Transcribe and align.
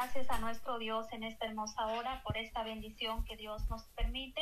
gracias 0.00 0.30
a 0.30 0.38
nuestro 0.38 0.78
Dios 0.78 1.12
en 1.12 1.24
esta 1.24 1.46
hermosa 1.46 1.84
hora 1.86 2.22
por 2.22 2.36
esta 2.36 2.62
bendición 2.62 3.24
que 3.24 3.36
Dios 3.36 3.68
nos 3.68 3.82
permite. 3.96 4.40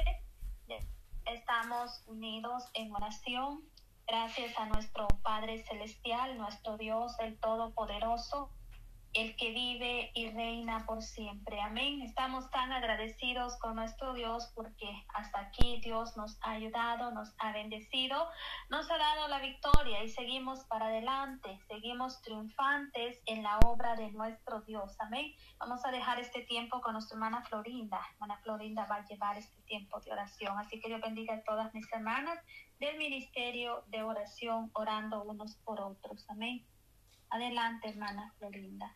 Estamos 1.24 2.02
unidos 2.06 2.64
en 2.74 2.94
oración. 2.94 3.62
Gracias 4.06 4.52
a 4.58 4.66
nuestro 4.66 5.08
Padre 5.22 5.64
Celestial, 5.64 6.36
nuestro 6.36 6.76
Dios, 6.76 7.18
el 7.20 7.40
Todopoderoso 7.40 8.50
el 9.16 9.34
que 9.36 9.50
vive 9.50 10.10
y 10.14 10.28
reina 10.30 10.84
por 10.84 11.02
siempre. 11.02 11.58
Amén. 11.62 12.02
Estamos 12.02 12.50
tan 12.50 12.70
agradecidos 12.70 13.56
con 13.56 13.74
nuestro 13.74 14.12
Dios 14.12 14.52
porque 14.54 14.86
hasta 15.14 15.40
aquí 15.40 15.80
Dios 15.82 16.14
nos 16.18 16.36
ha 16.42 16.50
ayudado, 16.50 17.10
nos 17.12 17.34
ha 17.38 17.52
bendecido, 17.52 18.28
nos 18.68 18.90
ha 18.90 18.98
dado 18.98 19.28
la 19.28 19.38
victoria 19.38 20.04
y 20.04 20.10
seguimos 20.10 20.66
para 20.66 20.88
adelante, 20.88 21.58
seguimos 21.66 22.20
triunfantes 22.20 23.18
en 23.24 23.42
la 23.42 23.58
obra 23.60 23.96
de 23.96 24.12
nuestro 24.12 24.60
Dios. 24.60 24.94
Amén. 24.98 25.34
Vamos 25.58 25.82
a 25.86 25.90
dejar 25.90 26.20
este 26.20 26.42
tiempo 26.42 26.82
con 26.82 26.92
nuestra 26.92 27.14
hermana 27.14 27.42
Florinda. 27.48 27.98
Hermana 28.12 28.36
Florinda 28.42 28.84
va 28.84 28.96
a 28.96 29.06
llevar 29.06 29.38
este 29.38 29.62
tiempo 29.62 29.98
de 30.00 30.12
oración. 30.12 30.58
Así 30.58 30.78
que 30.78 30.90
yo 30.90 31.00
bendiga 31.00 31.36
a 31.36 31.42
todas 31.42 31.72
mis 31.72 31.90
hermanas 31.90 32.38
del 32.78 32.98
ministerio 32.98 33.82
de 33.86 34.02
oración, 34.02 34.70
orando 34.74 35.22
unos 35.22 35.56
por 35.64 35.80
otros. 35.80 36.26
Amén. 36.28 36.66
Adelante, 37.30 37.88
hermana 37.88 38.34
Florinda. 38.38 38.94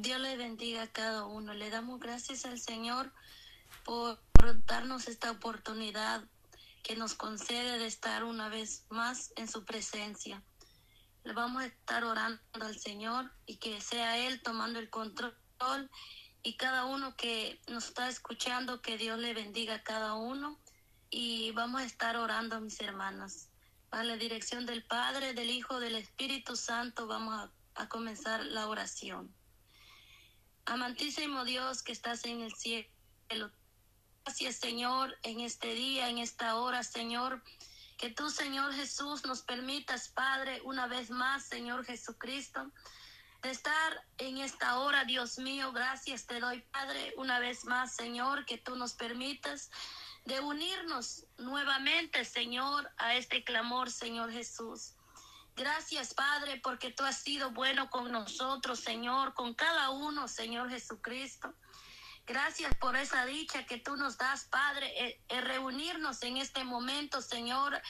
Dios 0.00 0.20
le 0.20 0.36
bendiga 0.36 0.82
a 0.82 0.92
cada 0.92 1.24
uno. 1.24 1.54
Le 1.54 1.70
damos 1.70 1.98
gracias 1.98 2.44
al 2.44 2.60
Señor 2.60 3.12
por, 3.84 4.20
darnos 4.64 5.08
esta 5.08 5.32
oportunidad 5.32 6.22
que 6.84 6.94
nos 6.94 7.14
concede 7.14 7.78
de 7.78 7.86
estar 7.86 8.22
una 8.22 8.48
vez 8.48 8.86
más 8.90 9.32
en 9.34 9.48
su 9.48 9.64
presencia. 9.64 10.40
Le 11.24 11.32
vamos 11.32 11.62
a 11.62 11.66
estar 11.66 12.04
orando 12.04 12.40
al 12.52 12.78
Señor 12.78 13.32
y 13.44 13.56
que 13.56 13.80
sea 13.80 14.18
Él 14.18 14.40
tomando 14.40 14.78
el 14.78 14.88
control 14.88 15.36
y 16.44 16.56
cada 16.56 16.84
uno 16.84 17.16
que 17.16 17.60
nos 17.66 17.88
está 17.88 18.08
escuchando, 18.08 18.80
que 18.80 18.98
Dios 18.98 19.18
le 19.18 19.34
bendiga 19.34 19.74
a 19.74 19.82
cada 19.82 20.14
uno 20.14 20.60
y 21.10 21.50
vamos 21.52 21.80
a 21.80 21.84
estar 21.84 22.16
orando, 22.16 22.60
mis 22.60 22.80
hermanas. 22.80 23.48
A 23.90 24.04
la 24.04 24.16
dirección 24.16 24.64
del 24.64 24.84
Padre, 24.84 25.34
del 25.34 25.50
Hijo, 25.50 25.80
del 25.80 25.96
Espíritu 25.96 26.54
Santo, 26.54 27.08
vamos 27.08 27.50
a 27.74 27.88
comenzar 27.88 28.44
la 28.46 28.68
oración. 28.68 29.34
Amantísimo 30.68 31.46
Dios 31.46 31.82
que 31.82 31.92
estás 31.92 32.26
en 32.26 32.42
el 32.42 32.54
cielo. 32.54 33.50
Gracias 34.22 34.56
Señor 34.56 35.16
en 35.22 35.40
este 35.40 35.72
día, 35.72 36.10
en 36.10 36.18
esta 36.18 36.56
hora, 36.56 36.82
Señor. 36.82 37.42
Que 37.96 38.10
tú, 38.10 38.28
Señor 38.28 38.74
Jesús, 38.74 39.24
nos 39.24 39.40
permitas, 39.40 40.10
Padre, 40.10 40.60
una 40.64 40.86
vez 40.86 41.08
más, 41.08 41.46
Señor 41.46 41.86
Jesucristo, 41.86 42.70
de 43.40 43.50
estar 43.50 44.04
en 44.18 44.36
esta 44.36 44.78
hora, 44.80 45.06
Dios 45.06 45.38
mío. 45.38 45.72
Gracias 45.72 46.26
te 46.26 46.38
doy, 46.38 46.60
Padre, 46.70 47.14
una 47.16 47.38
vez 47.38 47.64
más, 47.64 47.96
Señor, 47.96 48.44
que 48.44 48.58
tú 48.58 48.76
nos 48.76 48.92
permitas 48.92 49.70
de 50.26 50.38
unirnos 50.40 51.24
nuevamente, 51.38 52.26
Señor, 52.26 52.90
a 52.98 53.14
este 53.14 53.42
clamor, 53.42 53.90
Señor 53.90 54.30
Jesús. 54.30 54.97
Gracias, 55.58 56.14
Padre, 56.14 56.60
porque 56.62 56.92
tú 56.92 57.02
has 57.02 57.18
sido 57.18 57.50
bueno 57.50 57.90
con 57.90 58.12
nosotros, 58.12 58.78
Señor, 58.78 59.34
con 59.34 59.54
cada 59.54 59.90
uno, 59.90 60.28
Señor 60.28 60.70
Jesucristo. 60.70 61.52
Gracias 62.28 62.72
por 62.76 62.94
esa 62.94 63.26
dicha 63.26 63.66
que 63.66 63.78
tú 63.78 63.96
nos 63.96 64.16
das, 64.18 64.44
Padre, 64.44 64.86
eh, 65.04 65.20
eh, 65.28 65.40
reunirnos 65.40 66.22
en 66.22 66.36
este 66.36 66.62
momento, 66.62 67.20
Señor. 67.20 67.82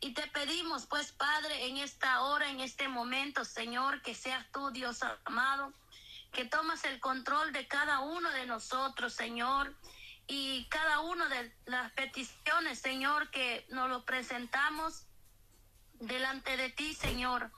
Y 0.00 0.12
te 0.12 0.26
pedimos, 0.26 0.84
pues, 0.84 1.12
Padre, 1.12 1.68
en 1.68 1.78
esta 1.78 2.20
hora, 2.20 2.50
en 2.50 2.60
este 2.60 2.86
momento, 2.86 3.46
Señor, 3.46 4.02
que 4.02 4.14
seas 4.14 4.44
tú, 4.52 4.70
Dios 4.70 5.00
amado, 5.24 5.72
que 6.34 6.44
tomas 6.44 6.84
el 6.84 7.00
control 7.00 7.50
de 7.54 7.66
cada 7.66 8.00
uno 8.00 8.30
de 8.32 8.44
nosotros, 8.44 9.14
Señor. 9.14 9.74
Y 10.26 10.68
cada 10.68 11.00
una 11.00 11.30
de 11.30 11.56
las 11.64 11.92
peticiones, 11.92 12.78
Señor, 12.78 13.30
que 13.30 13.64
nos 13.70 13.88
lo 13.88 14.04
presentamos 14.04 15.06
delante 16.00 16.56
de 16.56 16.70
ti, 16.70 16.94
Señor. 16.94 17.50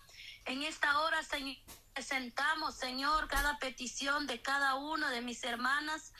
En 0.45 0.63
esta 0.63 1.01
hora, 1.01 1.23
Señor, 1.23 1.57
presentamos, 1.93 2.77
Señor, 2.77 3.29
cada 3.29 3.59
petición 3.59 4.27
de 4.27 4.41
cada 4.41 4.77
una 4.77 5.11
de 5.11 5.21
mis 5.21 5.43
hermanas. 5.45 6.13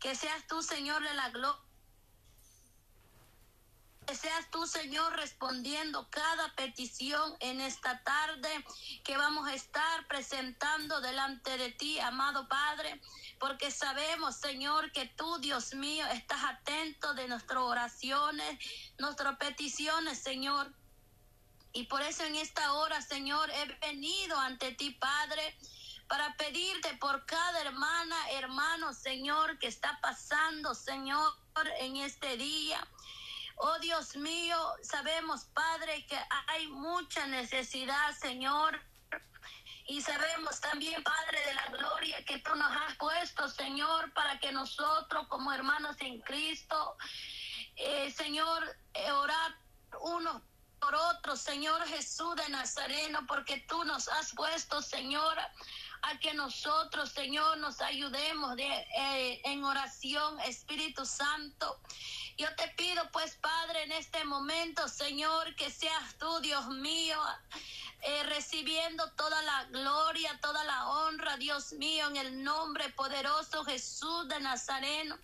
Que 0.00 0.14
seas 0.14 0.46
tú, 0.46 0.62
Señor, 0.62 1.02
de 1.02 1.14
la 1.14 1.30
gloria. 1.30 1.60
Que 4.06 4.14
seas 4.14 4.50
tú, 4.50 4.66
Señor, 4.66 5.16
respondiendo 5.16 6.08
cada 6.08 6.54
petición 6.54 7.36
en 7.40 7.60
esta 7.60 8.02
tarde 8.04 8.48
que 9.04 9.18
vamos 9.18 9.46
a 9.46 9.54
estar 9.54 10.06
presentando 10.08 11.02
delante 11.02 11.58
de 11.58 11.72
ti, 11.72 12.00
amado 12.00 12.48
Padre, 12.48 13.02
porque 13.38 13.70
sabemos, 13.70 14.36
Señor, 14.36 14.92
que 14.92 15.04
tú, 15.04 15.38
Dios 15.40 15.74
mío, 15.74 16.06
estás 16.06 16.42
atento 16.42 17.12
de 17.12 17.28
nuestras 17.28 17.60
oraciones, 17.60 18.58
nuestras 18.98 19.36
peticiones, 19.36 20.18
Señor. 20.18 20.74
Y 21.72 21.84
por 21.84 22.02
eso 22.02 22.24
en 22.24 22.36
esta 22.36 22.72
hora, 22.72 23.00
Señor, 23.02 23.50
he 23.50 23.66
venido 23.86 24.38
ante 24.38 24.72
ti, 24.72 24.90
Padre, 24.92 25.56
para 26.08 26.34
pedirte 26.36 26.94
por 26.94 27.26
cada 27.26 27.60
hermana, 27.60 28.16
hermano, 28.30 28.94
Señor, 28.94 29.58
que 29.58 29.66
está 29.66 29.98
pasando, 30.00 30.74
Señor, 30.74 31.32
en 31.80 31.96
este 31.96 32.36
día. 32.36 32.86
Oh 33.56 33.78
Dios 33.80 34.16
mío, 34.16 34.56
sabemos, 34.82 35.44
Padre, 35.52 36.06
que 36.06 36.18
hay 36.46 36.68
mucha 36.68 37.26
necesidad, 37.26 38.16
Señor. 38.16 38.80
Y 39.86 40.00
sabemos 40.00 40.60
también, 40.60 41.02
Padre 41.02 41.40
de 41.46 41.54
la 41.54 41.66
Gloria, 41.66 42.24
que 42.24 42.38
tú 42.38 42.54
nos 42.54 42.70
has 42.70 42.94
puesto, 42.96 43.48
Señor, 43.48 44.12
para 44.12 44.38
que 44.38 44.52
nosotros 44.52 45.26
como 45.28 45.52
hermanos 45.52 45.96
en 46.00 46.20
Cristo, 46.20 46.96
eh, 47.76 48.10
Señor, 48.10 48.76
eh, 48.94 49.10
orar 49.10 49.56
unos 50.00 50.42
por 50.80 50.94
otro, 50.94 51.36
Señor 51.36 51.86
Jesús 51.86 52.34
de 52.36 52.48
Nazareno, 52.48 53.26
porque 53.26 53.64
tú 53.68 53.84
nos 53.84 54.08
has 54.08 54.32
puesto, 54.34 54.82
Señor, 54.82 55.38
a 56.02 56.18
que 56.18 56.34
nosotros, 56.34 57.10
Señor, 57.10 57.58
nos 57.58 57.80
ayudemos 57.80 58.56
de, 58.56 58.66
eh, 58.66 59.40
en 59.44 59.64
oración, 59.64 60.38
Espíritu 60.40 61.04
Santo. 61.04 61.80
Yo 62.36 62.54
te 62.56 62.68
pido, 62.76 63.02
pues, 63.10 63.36
Padre, 63.36 63.82
en 63.82 63.92
este 63.92 64.24
momento, 64.24 64.86
Señor, 64.88 65.54
que 65.56 65.70
seas 65.70 66.16
tú, 66.18 66.40
Dios 66.40 66.68
mío, 66.68 67.18
eh, 68.02 68.22
recibiendo 68.24 69.10
toda 69.12 69.42
la 69.42 69.64
gloria, 69.64 70.38
toda 70.40 70.62
la 70.64 70.88
honra, 70.88 71.36
Dios 71.36 71.72
mío, 71.72 72.06
en 72.06 72.16
el 72.16 72.44
nombre 72.44 72.90
poderoso 72.90 73.64
Jesús 73.64 74.28
de 74.28 74.38
Nazareno. 74.40 75.18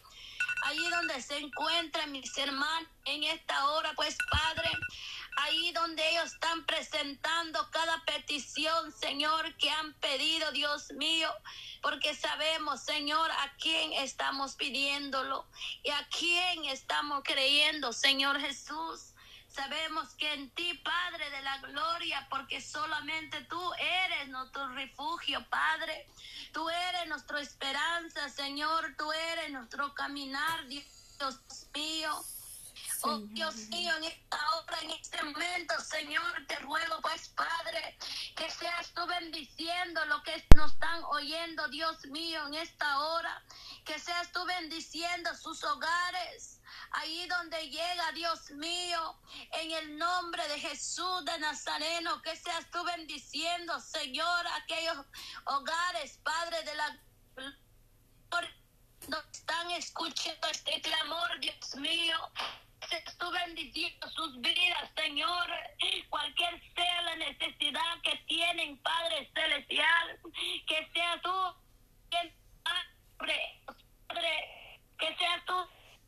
Allí 0.65 0.88
donde 0.88 1.21
se 1.22 1.38
encuentran 1.38 2.10
mis 2.10 2.36
hermanos 2.36 2.88
en 3.04 3.22
esta 3.25 3.69
hora, 3.69 3.92
pues, 3.94 4.16
Padre, 4.31 4.71
ahí 5.37 5.72
donde 5.72 6.09
ellos 6.11 6.33
están 6.33 6.65
presentando 6.67 7.71
cada 7.71 8.05
petición, 8.05 8.93
Señor, 8.93 9.55
que 9.56 9.71
han 9.71 9.93
pedido, 9.95 10.53
Dios 10.53 10.93
mío, 10.93 11.31
porque 11.83 12.15
sabemos, 12.15 12.83
Señor, 12.83 13.31
a 13.31 13.53
quién 13.59 13.93
estamos 13.95 14.55
pidiéndolo 14.55 15.47
y 15.83 15.91
a 15.91 16.09
quién 16.09 16.65
estamos 16.67 17.22
creyendo, 17.25 17.93
Señor 17.93 18.41
Jesús. 18.41 19.15
Sabemos 19.55 20.12
que 20.15 20.33
en 20.33 20.50
ti, 20.50 20.75
Padre 20.84 21.31
de 21.31 21.43
la 21.43 21.59
gloria, 21.59 22.27
porque 22.28 22.61
solamente 22.61 23.41
tú 23.43 23.72
eres 23.75 24.28
nuestro 24.28 24.66
refugio, 24.75 25.49
Padre. 25.49 26.09
Tú 26.53 26.69
eres 26.69 27.06
nuestra 27.06 27.41
esperanza, 27.41 28.28
Señor. 28.31 28.97
Tú 28.99 29.12
eres 29.12 29.53
nuestro 29.53 29.95
caminar, 29.95 30.66
Dios 30.66 30.87
mío. 31.72 32.25
Oh 33.06 33.19
Dios 33.19 33.54
mío, 33.69 33.94
en 33.98 34.04
esta 34.04 34.38
hora, 34.56 34.78
en 34.81 34.91
este 34.92 35.22
momento, 35.22 35.78
Señor, 35.78 36.47
te 36.48 36.56
ruego, 36.60 37.03
pues, 37.03 37.28
Padre, 37.28 37.98
que 38.34 38.50
seas 38.50 38.94
tú 38.94 39.06
bendiciendo 39.06 40.03
lo 40.06 40.22
que 40.22 40.42
nos 40.56 40.72
están 40.72 41.04
oyendo, 41.10 41.69
Dios 41.69 42.03
mío, 42.06 42.47
en 42.47 42.54
esta 42.54 42.98
hora. 43.01 43.45
Que 43.84 43.98
seas 43.98 44.33
tú 44.33 44.42
bendiciendo 44.47 45.34
sus 45.34 45.62
hogares. 45.65 46.62
Ahí 46.92 47.27
donde 47.27 47.68
llega, 47.68 48.12
Dios 48.12 48.51
mío, 48.53 49.21
en 49.53 49.71
el 49.72 49.98
nombre 49.98 50.48
de 50.48 50.60
Jesús 50.60 51.27
de 51.27 51.39
Nazareno, 51.41 52.22
que 52.22 52.34
seas 52.36 52.71
tú 52.71 52.83
bendiciendo, 52.84 53.78
Señor, 53.80 54.47
aquellos 54.62 54.97
hogares, 55.45 56.18
Padre 56.22 56.62
de 56.62 56.74
la 56.74 57.01
no 59.09 59.18
están 59.30 59.71
escuchando 59.72 60.48
este 60.48 60.80
clamor, 60.80 61.39
Dios 61.39 61.77
mío 61.77 62.16
tú 63.19 63.31
bendiciendo 63.31 64.10
sus 64.10 64.41
vidas, 64.41 64.91
Señor. 64.97 65.51
Cualquier 66.09 66.60
sea 66.75 67.03
la 67.03 67.16
necesidad 67.16 68.01
que 68.03 68.16
tienen, 68.27 68.78
Padre 68.78 69.31
Celestial, 69.34 70.21
que 70.66 70.91
sea 70.92 71.21
tú, 71.22 71.33
Padre, 73.19 73.60
Padre, 74.09 74.81
que 74.98 75.16
sea 75.16 75.45
tú, 75.47 75.54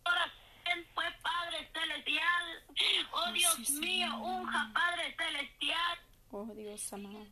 oración, 0.05 0.87
pues, 0.95 1.15
Padre 1.23 1.71
Celestial. 1.73 2.65
Oh 3.13 3.33
Dios 3.33 3.71
mío, 3.71 4.17
unja, 4.17 4.71
Padre 4.73 5.15
Celestial. 5.17 5.99
Oh 6.31 6.47
Dios 6.55 6.93
amado. 6.93 7.27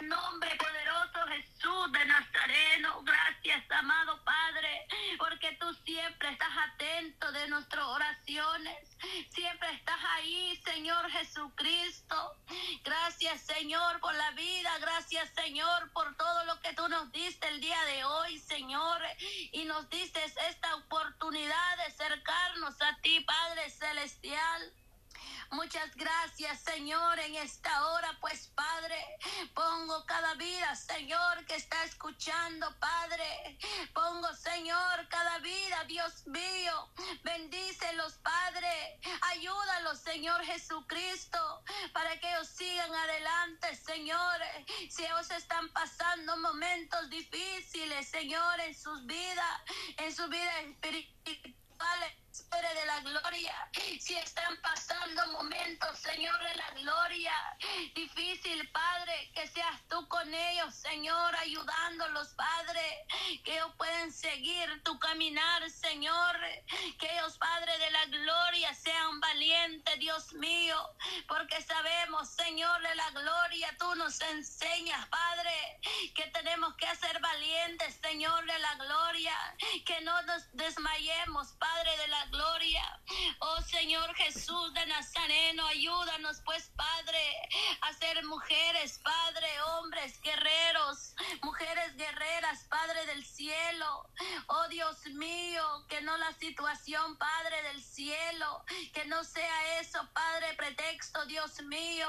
Nombre 0.00 0.50
poderoso 0.56 1.26
Jesús 1.28 1.92
de 1.92 2.04
Nazareno. 2.04 2.68
nos 16.88 17.12
diste 17.12 17.46
el 17.48 17.60
día 17.60 17.80
de 17.84 18.04
hoy, 18.04 18.38
Señor, 18.38 19.00
y 19.52 19.64
nos 19.64 19.88
diste 19.90 20.20
esta 20.24 20.74
oportunidad 20.76 21.76
de 21.76 21.82
acercarnos 21.84 22.74
a 22.80 22.96
ti, 23.02 23.20
Padre 23.20 23.70
Celestial. 23.70 24.72
Muchas 25.50 25.94
gracias, 25.96 26.60
Señor, 26.60 27.18
en 27.20 27.36
esta 27.36 27.86
hora, 27.88 28.16
pues, 28.20 28.48
Padre, 28.54 28.96
pongo 29.54 30.04
Señor, 30.76 31.46
que 31.46 31.56
está 31.56 31.82
escuchando, 31.84 32.66
Padre. 32.78 33.58
Pongo, 33.94 34.32
Señor, 34.34 35.08
cada 35.08 35.38
vida, 35.38 35.84
Dios 35.84 36.26
mío. 36.26 36.90
Bendícelos, 37.22 38.14
Padre. 38.14 39.00
Ayúdalos, 39.22 39.98
Señor 40.00 40.44
Jesucristo, 40.44 41.62
para 41.92 42.18
que 42.20 42.28
ellos 42.30 42.48
sigan 42.48 42.94
adelante, 42.94 43.76
Señor. 43.76 44.40
Si 44.90 45.04
ellos 45.04 45.30
están 45.30 45.72
pasando 45.72 46.36
momentos 46.36 47.08
difíciles, 47.08 48.08
Señor, 48.08 48.60
en 48.60 48.74
sus 48.74 49.06
vidas, 49.06 49.60
en 49.96 50.14
su 50.14 50.28
vida 50.28 50.60
espiritual 50.60 51.67
Padre 51.78 52.74
de 52.74 52.86
la 52.86 53.00
gloria, 53.00 53.54
si 54.00 54.14
están 54.14 54.56
pasando 54.62 55.26
momentos, 55.32 55.98
Señor 55.98 56.38
de 56.42 56.54
la 56.54 56.70
gloria, 56.70 57.32
difícil, 57.94 58.68
Padre, 58.70 59.30
que 59.34 59.46
seas 59.46 59.80
tú 59.88 60.06
con 60.08 60.32
ellos, 60.32 60.74
Señor, 60.74 61.36
ayudándolos, 61.36 62.34
Padre, 62.34 63.06
que 63.44 63.54
ellos 63.54 63.72
pueden 63.76 64.12
seguir 64.12 64.82
tu 64.82 64.98
caminar, 64.98 65.70
Señor, 65.70 66.36
que 66.98 67.12
ellos, 67.12 67.38
Padre 67.38 67.78
de 67.78 67.90
la 67.90 68.06
gloria, 68.06 68.74
sean 68.74 69.20
valientes, 69.20 69.37
Dios 69.98 70.32
mío, 70.34 70.76
porque 71.26 71.60
sabemos, 71.62 72.28
Señor 72.28 72.80
de 72.82 72.94
la 72.94 73.10
gloria, 73.10 73.76
tú 73.78 73.94
nos 73.96 74.20
enseñas, 74.20 75.06
Padre, 75.08 75.80
que 76.14 76.26
tenemos 76.28 76.74
que 76.76 76.94
ser 76.96 77.20
valientes, 77.20 77.98
Señor 78.00 78.44
de 78.46 78.58
la 78.58 78.74
gloria, 78.76 79.34
que 79.84 80.00
no 80.02 80.22
nos 80.22 80.42
desmayemos, 80.52 81.52
Padre 81.58 81.96
de 81.96 82.08
la 82.08 82.24
gloria. 82.26 83.00
Oh 83.40 83.60
Señor 83.62 84.14
Jesús 84.14 84.72
de 84.74 84.86
Nazareno, 84.86 85.66
ayúdanos 85.66 86.40
pues 86.44 86.70
Padre 86.76 87.20
a 87.82 87.92
ser 87.94 88.24
mujeres, 88.24 89.00
Padre, 89.02 89.62
hombres, 89.62 90.20
guerreros, 90.22 91.14
mujeres 91.42 91.96
guerreras, 91.96 92.64
Padre 92.68 93.04
del 93.06 93.24
cielo. 93.24 94.08
Oh 94.46 94.68
Dios 94.68 95.04
mío, 95.06 95.84
que 95.88 96.00
no 96.02 96.16
la 96.16 96.32
situación, 96.34 97.16
Padre 97.18 97.62
del 97.62 97.82
cielo, 97.82 98.64
que 98.92 99.04
no 99.06 99.24
sea 99.24 99.57
eso, 99.80 99.98
Padre, 100.12 100.54
pretexto, 100.54 101.24
Dios 101.26 101.60
mío, 101.62 102.08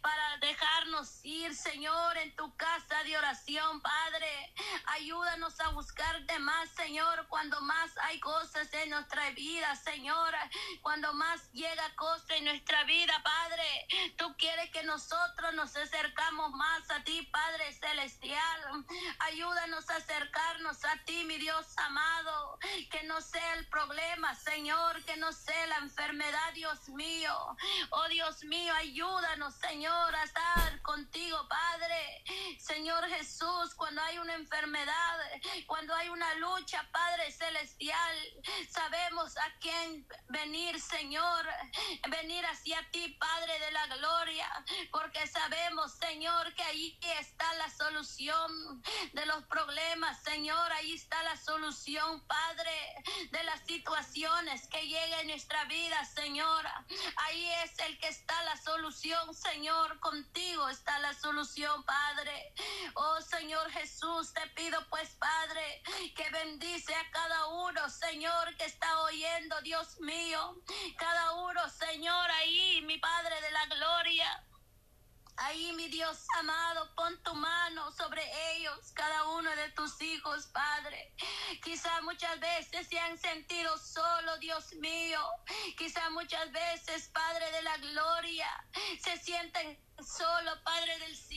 para 0.00 0.36
dejarnos 0.38 1.24
ir, 1.24 1.54
Señor, 1.54 2.16
en 2.18 2.34
tu 2.36 2.54
casa 2.56 3.02
de 3.04 3.16
oración, 3.16 3.80
Padre. 3.80 4.54
Ayúdanos 4.86 5.58
a 5.60 5.70
buscarte 5.70 6.38
más, 6.38 6.68
Señor, 6.70 7.26
cuando 7.28 7.60
más 7.62 7.90
hay 8.02 8.20
cosas 8.20 8.72
en 8.74 8.90
nuestra 8.90 9.30
vida, 9.30 9.74
Señor, 9.76 10.34
cuando 10.82 11.12
más 11.14 11.50
llega 11.52 11.94
cosa 11.96 12.36
en 12.36 12.44
nuestra 12.44 12.84
vida, 12.84 13.20
Padre, 13.22 13.86
tú 14.16 14.34
quieres 14.36 14.70
que 14.70 14.82
nosotros 14.84 15.54
nos 15.54 15.76
acercamos 15.76 16.52
más 16.52 16.90
a 16.90 17.02
ti, 17.04 17.22
Padre 17.32 17.72
Celestial. 17.72 18.84
Ayúdanos 19.20 19.88
a 19.90 19.96
acercarnos 19.96 20.84
a 20.84 20.96
ti, 21.04 21.24
mi 21.24 21.38
Dios 21.38 21.66
amado, 21.78 22.58
que 22.90 23.02
no 23.04 23.20
sea 23.20 23.54
el 23.54 23.66
problema, 23.68 24.34
Señor, 24.34 25.04
que 25.04 25.16
no 25.16 25.32
sea 25.32 25.66
la 25.66 25.78
enfermedad, 25.78 26.52
Dios 26.54 26.77
mío. 26.88 27.56
Oh 27.90 28.08
Dios 28.08 28.44
mío, 28.44 28.72
ayúdanos, 28.74 29.54
Señor, 29.54 30.14
a 30.14 30.24
estar 30.24 30.82
contigo, 30.82 31.38
Padre. 31.48 32.24
Señor 32.58 33.04
Jesús, 33.08 33.74
cuando 33.76 34.02
hay 34.02 34.18
una 34.18 34.34
enfermedad, 34.34 35.18
cuando 35.66 35.94
hay 35.94 36.08
una 36.08 36.34
lucha, 36.34 36.86
Padre 36.92 37.32
Celestial, 37.32 38.16
sabemos 38.70 39.36
a 39.38 39.52
quién 39.60 40.06
venir, 40.28 40.80
Señor, 40.80 41.46
venir 42.08 42.44
hacia 42.46 42.88
ti, 42.90 43.16
Padre 43.18 43.58
de 43.58 43.72
la 43.72 43.86
gloria, 43.86 44.48
porque 44.90 45.26
sabemos, 45.26 45.94
Señor, 45.94 46.54
que 46.54 46.62
ahí 46.62 46.98
está 47.18 47.52
la 47.54 47.70
solución 47.70 48.82
de 49.12 49.26
los 49.26 49.44
problemas, 49.44 50.22
Señor, 50.22 50.72
ahí 50.72 50.94
está 50.94 51.22
la 51.22 51.36
solución, 51.36 52.20
Padre, 52.26 52.72
de 53.30 53.42
las 53.44 53.60
situaciones 53.66 54.66
que 54.68 54.82
lleguen 54.82 55.20
en 55.20 55.28
nuestra 55.28 55.64
vida, 55.64 56.04
Señor. 56.04 56.64
Ahí 57.16 57.50
es 57.64 57.78
el 57.80 57.98
que 57.98 58.08
está 58.08 58.42
la 58.44 58.56
solución, 58.56 59.34
Señor, 59.34 59.98
contigo 60.00 60.68
está 60.68 60.98
la 61.00 61.14
solución, 61.14 61.84
Padre. 61.84 62.54
Oh 62.94 63.20
Señor 63.20 63.70
Jesús, 63.70 64.32
te 64.32 64.46
pido 64.50 64.78
pues, 64.88 65.10
Padre, 65.18 65.82
que 66.16 66.28
bendice 66.30 66.94
a 66.94 67.10
cada 67.10 67.46
uno, 67.48 67.88
Señor, 67.90 68.56
que 68.56 68.64
está 68.64 69.02
oyendo, 69.02 69.60
Dios 69.62 70.00
mío. 70.00 70.56
Cada 70.98 71.32
uno, 71.32 71.68
Señor, 71.70 72.30
ahí, 72.30 72.82
mi 72.82 72.98
Padre 72.98 73.40
de 73.40 73.50
la 73.50 73.66
gloria. 73.66 74.44
Ahí, 75.40 75.72
mi 75.74 75.88
Dios 75.88 76.26
amado, 76.40 76.92
pon 76.96 77.16
tu 77.22 77.32
mano 77.34 77.92
sobre 77.92 78.22
ellos, 78.56 78.90
cada 78.92 79.24
uno 79.28 79.48
de 79.54 79.70
tus 79.70 80.00
hijos, 80.02 80.46
Padre. 80.48 81.14
Quizá 81.62 82.00
muchas 82.02 82.40
veces 82.40 82.88
se 82.88 82.98
han 82.98 83.16
sentido 83.16 83.78
solo, 83.78 84.36
Dios 84.38 84.72
mío. 84.74 85.20
Quizá 85.76 86.10
muchas 86.10 86.50
veces, 86.50 87.08
Padre 87.08 87.52
de 87.52 87.62
la 87.62 87.76
gloria, 87.76 88.48
se 89.00 89.16
sienten 89.18 89.78
solo, 90.04 90.50
Padre 90.64 90.98
del 90.98 91.16
cielo. 91.16 91.27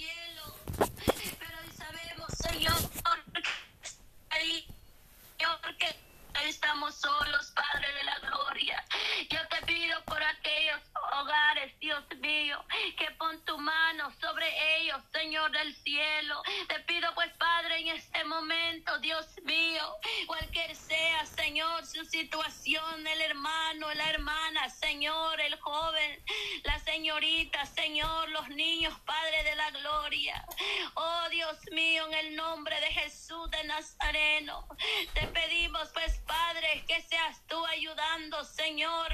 Señor, 38.43 39.11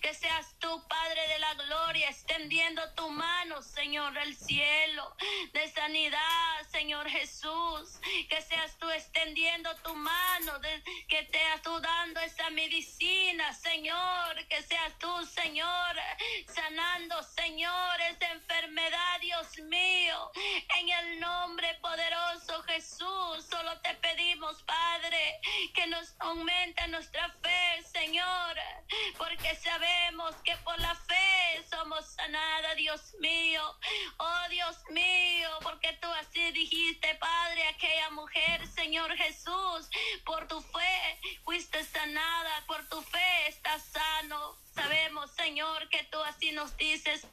que 0.00 0.14
seas 0.14 0.54
tú, 0.62 0.82
Padre 0.88 1.28
de 1.28 1.38
la 1.40 1.54
gloria, 1.54 2.08
extendiendo 2.08 2.82
tu 2.94 3.10
mano, 3.10 3.60
Señor, 3.62 4.14
del 4.14 4.34
cielo, 4.36 5.14
de 5.52 5.68
sanidad, 5.68 6.62
Señor 6.70 7.08
Jesús, 7.10 8.00
que 8.30 8.40
seas 8.40 8.78
tú 8.78 8.88
extendiendo 8.90 9.74
tu 9.82 9.94
mano, 9.94 10.52
que 11.08 11.26
seas 11.26 11.60
tú 11.62 11.78
dando 11.80 12.20
esa 12.20 12.48
medicina, 12.50 13.52
Señor, 13.52 14.46
que 14.48 14.62
seas 14.62 14.96
tú, 14.98 15.12
Señor, 15.26 15.96
sanando, 16.46 17.22
Señor, 17.24 18.00
esa 18.00 18.30
enfermedad, 18.30 19.20
Dios 19.20 19.58
mío, 19.58 20.30
en 20.78 20.88
el 20.88 21.20
nombre 21.20 21.74
poderoso 21.82 22.62
Jesús, 22.68 23.46
solo 23.50 23.80
te 23.80 23.94
pedimos, 23.94 24.62
Padre, 24.62 25.40
que 25.74 25.86
nos 25.88 26.14
aumenta 26.20 26.86
nuestra 26.86 27.28
fe, 27.42 27.82
Señor, 27.92 28.56
porque 29.18 29.54
sabemos 29.56 30.34
que 30.44 30.51
por 30.64 30.78
la 30.80 30.94
fe 30.94 31.64
somos 31.70 32.06
sanada, 32.14 32.74
Dios 32.74 33.14
mío. 33.20 33.62
Oh 34.18 34.48
Dios 34.50 34.76
mío, 34.90 35.48
porque 35.62 35.92
tú 36.00 36.08
así 36.08 36.52
dijiste, 36.52 37.14
Padre, 37.16 37.66
aquella 37.68 38.10
mujer, 38.10 38.66
Señor 38.68 39.14
Jesús, 39.16 39.88
por 40.24 40.46
tu 40.48 40.60
fe 40.60 41.20
fuiste 41.44 41.82
sanada, 41.84 42.64
por 42.66 42.86
tu 42.88 43.00
fe 43.02 43.48
estás 43.48 43.82
sano. 43.84 44.56
Sabemos, 44.74 45.30
Señor, 45.32 45.88
que 45.90 46.02
tú 46.04 46.18
así 46.22 46.52
nos 46.52 46.76
dices. 46.76 47.26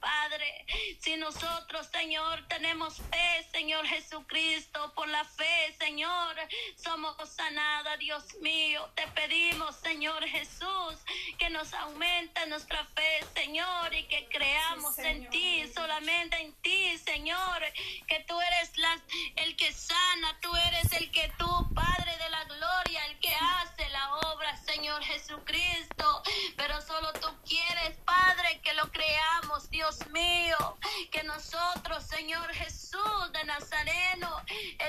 Si 1.10 1.18
nosotros, 1.18 1.88
Señor, 1.92 2.46
tenemos 2.50 2.98
fe, 2.98 3.44
Señor 3.52 3.84
Jesucristo, 3.88 4.94
por 4.94 5.08
la 5.08 5.26
fe, 5.26 5.76
Señor, 5.80 6.36
somos 6.76 7.16
sanada, 7.28 7.98
Dios 7.98 8.36
mío. 8.42 8.88
Te 8.94 9.08
pedimos, 9.08 9.76
Señor 9.78 10.24
Jesús, 10.28 11.00
que 11.40 11.50
nos 11.50 11.74
aumente 11.74 12.46
nuestra 12.46 12.86
fe, 12.94 13.26
Señor, 13.34 13.92
y 13.92 14.04
que 14.04 14.28
creamos 14.30 15.00
en 15.00 15.28
ti, 15.32 15.64
solamente 15.74 16.38
en 16.42 16.54
ti, 16.62 16.96
Señor, 17.00 17.60
que 18.08 18.24
tú 18.28 18.40
eres 18.40 18.78
la, 18.78 19.02
el 19.38 19.56
que 19.56 19.74
sana, 19.74 20.38
tú 20.42 20.56
eres 20.56 20.94
el 20.94 21.10
que 21.10 21.34
tú, 21.40 21.74
Padre 21.74 22.18
de 22.18 22.30
la 22.30 22.44
gloria, 22.44 23.04
el 23.08 23.18
que 23.18 23.34
hace 23.34 23.79
la 24.00 24.16
obra, 24.32 24.56
Señor 24.58 25.04
Jesucristo. 25.04 26.24
Pero 26.56 26.82
solo 26.82 27.12
tú 27.14 27.28
quieres, 27.46 27.98
Padre, 28.06 28.62
que 28.64 28.74
lo 28.74 28.90
creamos, 28.92 29.70
Dios 29.70 30.08
mío. 30.08 30.58
Que 31.12 31.24
nosotros, 31.24 32.04
Señor 32.04 32.48
Jesús 32.54 33.32
de 33.34 33.44
Nazareno, 33.44 34.32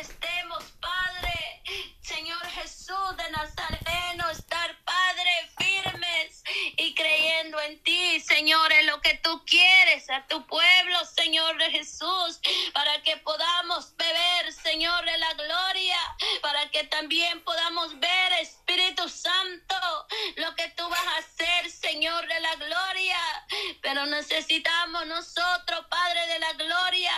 estemos, 0.00 0.62
Padre, 0.80 1.62
Señor 2.00 2.44
Jesús 2.58 3.16
de 3.16 3.30
Nazareno, 3.30 4.30
estar, 4.30 4.76
Padre, 4.84 5.32
firmes 5.58 6.42
y 6.76 6.94
creyendo 6.94 7.60
en 7.60 7.82
ti, 7.82 8.20
Señor, 8.20 8.72
en 8.72 8.86
lo 8.86 9.00
que 9.00 9.14
tú 9.22 9.42
quieres 9.44 10.08
a 10.10 10.26
tu 10.26 10.46
pueblo, 10.46 11.04
Señor 11.04 11.58
de 11.58 11.70
Jesús, 11.70 12.40
para 12.72 13.02
que 13.02 13.16
podamos 13.18 13.96
beber, 13.96 14.52
Señor, 14.52 15.04
de 15.04 15.18
la 15.18 15.34
gloria, 15.34 15.98
para 16.42 16.68
que 16.70 16.84
también 16.84 17.42
podamos 17.44 17.98
ver, 17.98 18.32
Santo, 19.08 20.06
lo 20.36 20.54
que 20.54 20.68
tú 20.76 20.88
vas 20.88 21.06
a 21.06 21.18
hacer, 21.18 21.70
Señor 21.70 22.26
de 22.26 22.40
la 22.40 22.54
gloria. 22.56 23.18
Pero 23.82 24.06
necesitamos 24.06 25.06
nosotros, 25.06 25.86
Padre 25.88 26.26
de 26.26 26.38
la 26.38 26.52
gloria, 26.54 27.12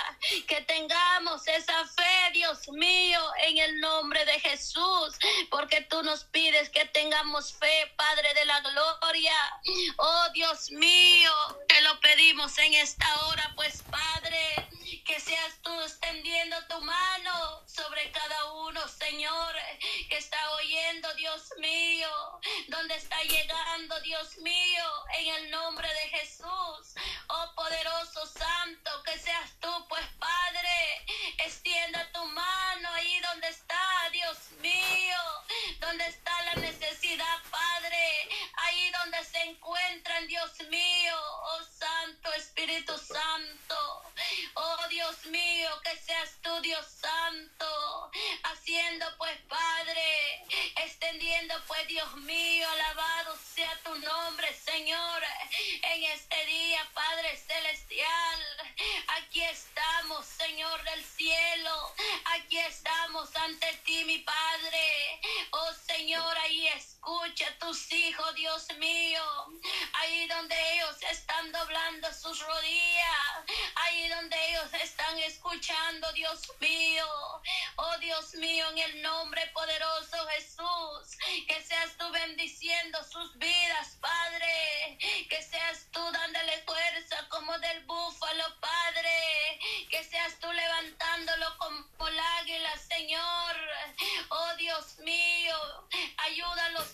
fe, 1.86 2.30
Dios 2.32 2.68
mío, 2.68 3.20
en 3.46 3.58
el 3.58 3.80
nombre 3.80 4.24
de 4.24 4.40
Jesús, 4.40 5.16
porque 5.50 5.80
tú 5.82 6.02
nos 6.02 6.24
pides 6.24 6.70
que 6.70 6.84
tengamos 6.86 7.52
fe, 7.54 7.92
Padre 7.96 8.34
de 8.34 8.44
la 8.44 8.60
gloria. 8.60 9.34
Oh 9.98 10.28
Dios 10.32 10.70
mío, 10.70 11.32
te 11.68 11.80
lo 11.82 12.00
pedimos 12.00 12.56
en 12.58 12.74
esta 12.74 13.06
hora, 13.26 13.52
pues 13.56 13.82
Padre, 13.90 14.68
que 15.04 15.20
seas 15.20 15.60
tú 15.62 15.72
extendiendo 15.80 16.56
tu 16.68 16.80
mano 16.80 17.62
sobre 17.66 18.10
cada 18.12 18.52
uno, 18.52 18.80
Señor, 18.88 19.54
que 20.08 20.16
está 20.16 20.38
oyendo, 20.52 21.12
Dios 21.14 21.52
mío, 21.58 22.08
donde 22.68 22.94
está 22.96 23.20
llegando, 23.22 24.00
Dios 24.00 24.38
mío, 24.38 24.84
en 25.18 25.34
el 25.34 25.50
nombre 25.50 25.88
de 25.88 26.18
Jesús. 26.18 26.94
Oh 27.28 27.52
poderoso 27.54 28.26
Santo, 28.26 29.02
que 29.04 29.18
seas 29.18 29.50
tú, 29.60 29.68
pues 29.88 30.04
extienda 31.44 32.08
tu 32.12 32.24
mano 32.24 32.88
ahí 32.92 33.20
donde 33.20 33.48
está, 33.48 34.08
Dios 34.12 34.38
mío, 34.60 35.18
donde 35.80 36.06
está 36.06 36.42
la 36.42 36.54
necesidad, 36.56 37.38
Padre, 37.50 38.28
ahí 38.54 38.90
donde 38.90 39.24
se 39.24 39.42
encuentran, 39.42 40.26
Dios 40.26 40.52
mío, 40.68 41.16
oh 41.16 41.62
Santo 41.78 42.32
Espíritu 42.34 42.96
Santo. 42.98 44.02
Oh 44.54 44.88
Dios 44.88 45.26
mío, 45.26 45.68
que 45.82 45.96
seas 45.96 46.30
tú, 46.42 46.60
Dios 46.60 46.86
Santo, 46.86 48.10
haciendo 48.44 49.06
pues 49.18 49.36
Padre, 49.48 50.44
extendiendo 50.84 51.54
pues 51.66 51.86
Dios 51.88 52.14
mío, 52.16 52.68
alabado 52.70 53.36
sea 53.54 53.76
tu 53.82 53.94
nombre, 53.96 54.54
Señor, 54.54 55.22
en 55.82 56.04
este 56.04 56.46
día, 56.46 56.88
Padre 56.94 57.36
Celestial. 57.36 58.40
Aquí 59.32 59.40
estamos, 59.44 60.26
Señor 60.26 60.84
del 60.84 61.02
cielo, 61.02 61.94
aquí 62.36 62.58
estamos 62.58 63.34
ante 63.34 63.66
ti, 63.82 64.04
mi 64.04 64.18
Padre. 64.18 65.20
Oh 65.52 65.72
Señor, 66.02 66.36
ahí 66.38 66.66
escucha 66.66 67.46
a 67.46 67.58
tus 67.60 67.92
hijos, 67.92 68.34
Dios 68.34 68.66
mío, 68.78 69.22
ahí 69.92 70.26
donde 70.26 70.56
ellos 70.74 70.96
están 71.08 71.52
doblando 71.52 72.12
sus 72.12 72.40
rodillas, 72.40 73.44
ahí 73.76 74.08
donde 74.08 74.36
ellos 74.48 74.74
están 74.82 75.16
escuchando, 75.20 76.12
Dios 76.12 76.40
mío. 76.58 77.06
Oh 77.76 77.98
Dios 77.98 78.34
mío, 78.34 78.68
en 78.70 78.78
el 78.78 79.02
nombre 79.02 79.46
poderoso 79.54 80.26
Jesús, 80.34 81.16
que 81.46 81.62
seas 81.62 81.96
tú 81.96 82.10
bendiciendo 82.10 82.98
sus 83.04 83.38
vidas, 83.38 83.96
Padre. 84.00 84.98
Que 85.30 85.40
seas 85.40 85.86
tú 85.92 86.00
dándole 86.12 86.62
fuerza 86.62 87.28
como 87.28 87.56
del 87.60 87.84
búfalo, 87.84 88.60
Padre. 88.60 89.60
Que 89.88 90.02
seas 90.02 90.38
tú 90.40 90.50
levantándolo 90.52 91.56
como 91.58 92.08
el 92.08 92.18
águila, 92.18 92.76
Señor. 92.76 93.56
Oh 94.30 94.56
Dios 94.56 94.98
mío, 94.98 95.56
ayúdalos 96.32 96.86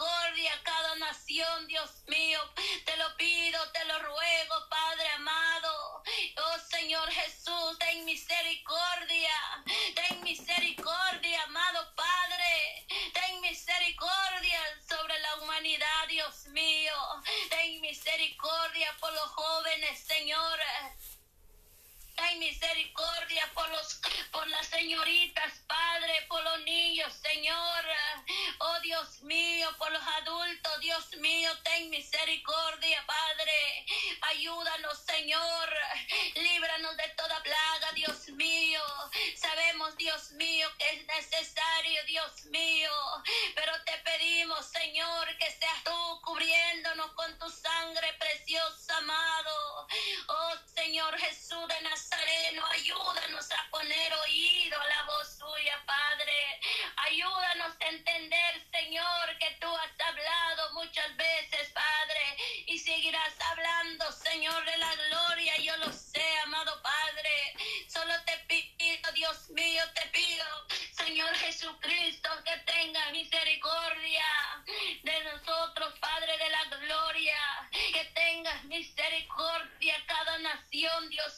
misericordia 0.00 0.54
a 0.54 0.62
cada 0.62 0.94
nación, 0.96 1.66
Dios 1.66 1.90
mío. 2.06 2.40
Te 2.86 2.96
lo 2.96 3.16
pido, 3.16 3.60
te 3.72 3.84
lo 3.84 3.98
ruego, 3.98 4.68
Padre 4.70 5.08
amado. 5.16 6.02
Oh 6.36 6.58
Señor 6.70 7.10
Jesús, 7.10 7.78
ten 7.78 8.04
misericordia. 8.06 9.34
Ten 9.94 10.22
misericordia, 10.22 11.42
amado 11.42 11.94
Padre. 11.94 12.86
Ten 13.12 13.40
misericordia 13.42 14.60
sobre 14.88 15.18
la 15.18 15.36
humanidad, 15.36 16.08
Dios 16.08 16.46
mío. 16.46 16.94
Ten 17.50 17.80
misericordia 17.82 18.96
por 19.00 19.12
los 19.12 19.30
jóvenes, 19.32 19.98
Señor. 20.00 20.60
Ten 22.20 22.38
misericordia 22.38 23.50
por 23.54 23.66
los 23.70 23.98
por 24.30 24.46
las 24.48 24.66
señoritas, 24.66 25.52
Padre, 25.66 26.26
por 26.28 26.42
los 26.44 26.60
niños, 26.64 27.12
Señor. 27.14 27.84
Oh 28.58 28.78
Dios 28.80 29.22
mío, 29.22 29.68
por 29.78 29.90
los 29.90 30.02
adultos, 30.02 30.80
Dios 30.80 31.16
mío, 31.16 31.50
ten 31.64 31.88
misericordia, 31.88 33.04
Padre. 33.06 33.86
Ayúdanos, 34.22 34.98
Señor. 34.98 35.74
Líbranos 36.34 36.96
de 36.98 37.08
toda 37.16 37.42
plaga, 37.42 37.92
Dios 37.94 38.28
mío. 38.28 38.82
Sabemos, 39.36 39.96
Dios 39.96 40.32
mío, 40.32 40.68
que 40.78 40.90
es 40.90 41.06
necesario, 41.06 42.04
Dios 42.04 42.44
mío. 42.46 42.92
Pero 43.54 43.72
te 43.84 43.96
pedimos, 43.98 44.66
Señor, 44.66 45.36
que 45.38 45.50
seas 45.52 45.84
tú 45.84 46.20
cubriéndonos 46.24 47.12
con 47.12 47.38
tu 47.38 47.48
sangre 47.48 48.12
preciosa, 48.18 48.98
amado. 48.98 49.86
Oh 50.28 50.54
Señor 50.74 51.18
Jesús 51.18 51.69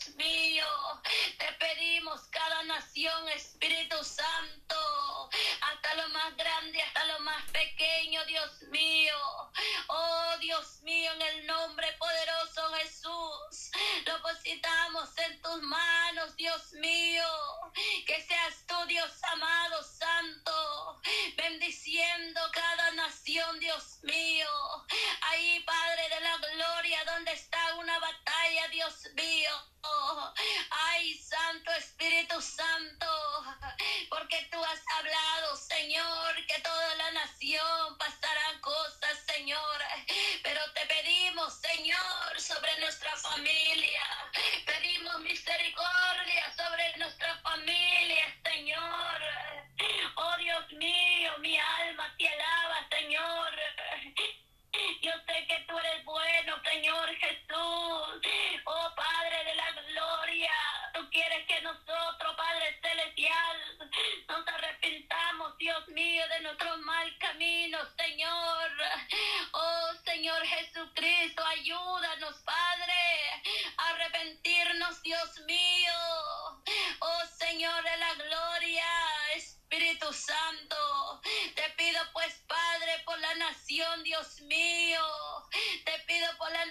Dios 0.05 0.17
mío. 0.17 0.67
Te 1.39 1.53
pedimos 1.61 2.23
cada 2.31 2.65
nación, 2.65 3.29
Espíritu 3.29 4.03
Santo, 4.03 5.31
hasta 5.61 5.95
lo 5.95 6.09
más 6.09 6.37
grande, 6.37 6.83
hasta 6.83 7.05
lo 7.05 7.21
más 7.21 7.43
pequeño, 7.53 8.25
Dios 8.27 8.63
mío. 8.71 9.15
Oh 9.89 10.37
Dios 10.41 10.83
mío, 10.83 11.13
en 11.13 11.23
el 11.23 11.47
nombre 11.47 11.87
poderoso 11.99 12.69
Jesús, 12.75 13.62
depositamos 14.05 15.11
en 15.19 15.43
tus 15.43 15.63
manos, 15.63 16.37
Dios 16.37 16.73
mío. 16.75 17.27
Que 18.07 18.23
seas 18.23 18.65
tú, 18.67 18.75
Dios 18.87 19.11
amado, 19.33 19.83
santo, 19.83 21.01
bendiciendo 21.37 22.41
cada 22.53 22.91
nación, 22.93 23.59
Dios 23.61 23.99
mío. 24.03 24.49
Ahí, 25.23 25.61
Padre 25.61 26.09
de 26.09 26.21
la 26.21 26.37
gloria, 26.37 27.05
donde 27.05 27.33
está 27.33 27.75
una 27.77 27.99
batalla, 27.99 28.69
Dios 28.69 29.09
mío. 29.15 29.73
Ay, 30.71 31.19
Santo 31.19 31.73
Espíritu 31.73 32.41
Santo, 32.41 33.07
porque 34.09 34.49
tú 34.51 34.63
has 34.65 34.81
hablado, 34.99 35.57
Señor, 35.57 36.47
que 36.47 36.61
toda 36.61 36.95
la 36.97 37.11
nación 37.13 37.99
pasará 37.99 38.61
cosas, 38.61 39.19
Señor. 39.27 39.79
Pero 40.43 40.61
te 40.73 40.87
pedimos, 40.87 41.02
Señor, 41.51 42.41
sobre 42.41 42.79
nuestra 42.79 43.11
familia. 43.17 44.03
Pedimos 44.65 45.21
misericordia 45.23 46.55
sobre 46.57 46.97
nuestra 46.99 47.37
familia, 47.39 47.92
Dios 83.73 84.43
mío. 84.43 85.01
Te 85.87 85.93
pido 86.07 86.27
por 86.37 86.53
la 86.53 86.63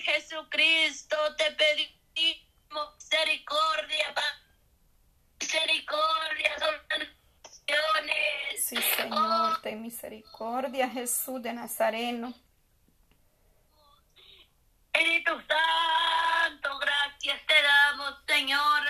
Jesucristo, 0.00 1.16
te 1.36 1.50
pedimos 1.52 2.94
misericordia, 2.96 4.14
misericordia 5.40 6.58
sobre. 6.58 7.14
Sí, 8.58 8.76
Señor, 8.96 9.60
ten 9.62 9.80
misericordia, 9.82 10.88
Jesús 10.88 11.42
de 11.42 11.52
Nazareno. 11.52 12.34
Espíritu 14.92 15.32
Santo, 15.32 16.78
gracias 16.78 17.46
te 17.46 17.62
damos, 17.62 18.14
Señor 18.26 18.82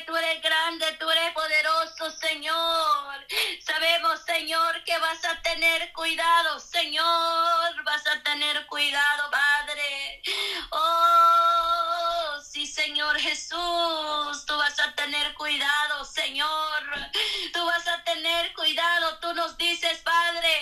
tú 0.00 0.16
eres 0.16 0.42
grande, 0.42 0.86
tú 0.98 1.10
eres 1.10 1.32
poderoso, 1.32 2.10
Señor. 2.18 3.26
Sabemos, 3.64 4.20
Señor, 4.24 4.82
que 4.84 4.96
vas 4.98 5.24
a 5.24 5.40
tener 5.42 5.92
cuidado, 5.92 6.58
Señor. 6.60 7.84
Vas 7.84 8.06
a 8.06 8.22
tener 8.22 8.66
cuidado, 8.66 9.30
Padre. 9.30 10.22
Oh, 10.70 12.40
sí, 12.42 12.66
Señor 12.66 13.18
Jesús, 13.18 14.46
tú 14.46 14.56
vas 14.56 14.78
a 14.80 14.94
tener 14.94 15.34
cuidado, 15.34 16.04
Señor. 16.04 17.10
Tú 17.52 17.64
vas 17.66 17.86
a 17.86 18.02
tener 18.04 18.52
cuidado, 18.54 19.18
tú 19.20 19.34
nos 19.34 19.56
dices, 19.56 19.98
Padre 20.00 20.61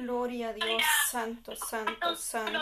Gloria 0.00 0.48
a 0.48 0.52
Dios, 0.54 0.82
santo, 1.10 1.54
santo, 1.54 2.16
santo. 2.16 2.58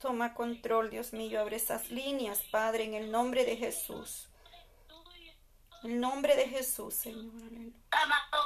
Toma 0.00 0.34
control, 0.34 0.90
Dios 0.90 1.12
mío, 1.12 1.40
abre 1.40 1.56
esas 1.56 1.90
líneas, 1.90 2.42
Padre, 2.50 2.84
en 2.84 2.94
el 2.94 3.12
nombre 3.12 3.44
de 3.44 3.56
Jesús. 3.56 4.28
En 5.84 5.92
el 5.92 6.00
nombre 6.00 6.34
de 6.34 6.48
Jesús, 6.48 6.94
Señor. 6.94 7.30
Amado, 7.92 8.42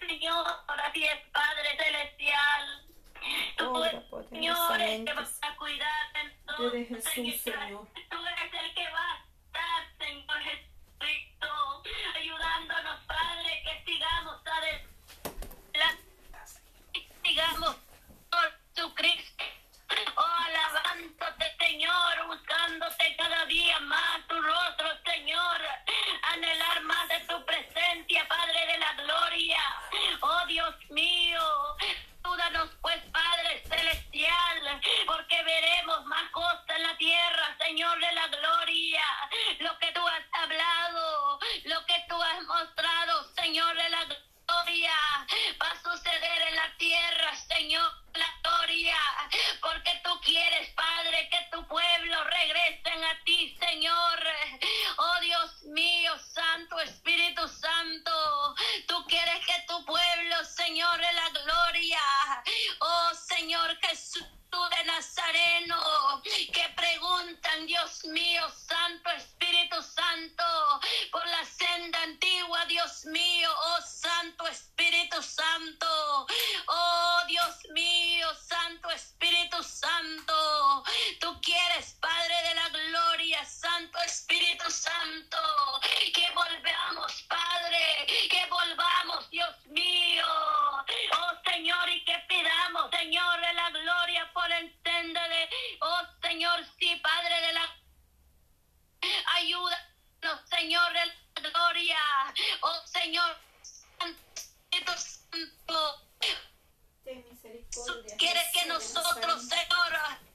Señor, 0.00 0.46
así 0.84 1.04
es, 1.04 1.20
Padre 1.32 1.76
celestial. 1.76 2.86
Tú, 3.56 4.24
Señor, 4.28 5.04
que 5.04 5.12
vas 5.12 5.38
a 5.42 5.56
cuidar 5.56 6.72
de 6.72 6.84
Jesús, 6.86 7.40
Señor. 7.40 7.86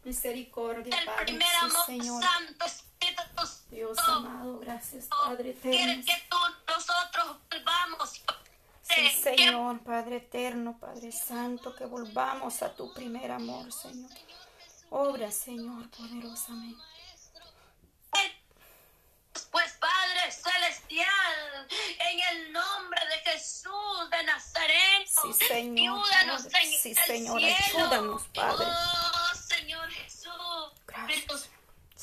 Misericordia, 0.03 0.97
el 0.99 1.05
Padre. 1.05 1.25
primer 1.25 1.47
Sí, 1.47 1.55
amor, 1.61 1.85
Señor. 1.85 2.23
Santo 2.23 2.65
Espíritu 2.65 3.41
Dios 3.69 3.97
amado, 3.99 4.59
gracias, 4.59 5.05
Padre 5.07 5.49
eterno. 5.51 6.03
que 6.05 6.23
tú, 6.29 6.37
nosotros 6.67 7.37
volvamos. 7.49 8.09
Sí, 8.11 8.21
que- 8.95 9.09
Señor, 9.23 9.79
Padre 9.83 10.17
eterno, 10.17 10.77
Padre 10.79 11.11
santo, 11.11 11.73
que 11.75 11.85
volvamos 11.85 12.61
a 12.61 12.73
tu 12.75 12.93
primer 12.93 13.31
amor, 13.31 13.71
Señor. 13.71 14.11
Obra, 14.89 15.31
Señor, 15.31 15.89
poderosamente. 15.89 16.81
Pues 19.51 19.71
Padre 19.73 20.31
Celestial, 20.31 21.67
en 21.69 22.19
el 22.37 22.53
nombre 22.53 22.99
de 23.07 23.31
Jesús 23.31 24.09
de 24.11 24.23
Nazaret, 24.23 25.07
Sí, 25.07 25.33
Señor. 25.47 25.99
ayúdanos, 26.05 26.43
Padre. 26.43 26.51
Señor. 26.65 26.79
Sí, 26.81 26.95
Señor, 26.95 27.39
cielo. 27.39 27.55
ayúdanos, 27.65 28.23
Padre. 28.33 28.65
Oh, 28.67 29.35
Señor 29.35 29.89
Jesús. 29.91 30.71
Gracias. 30.87 31.49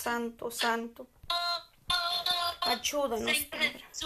Santo, 0.03 0.51
santo. 0.51 1.07
Ayúdanos, 2.63 3.39
Padre. 3.51 3.85